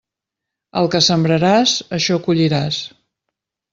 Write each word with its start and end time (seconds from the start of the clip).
El 0.81 0.87
que 0.95 1.01
sembraràs, 1.09 1.75
això 1.99 2.19
colliràs. 2.29 2.81